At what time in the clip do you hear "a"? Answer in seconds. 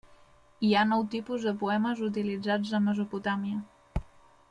2.79-2.81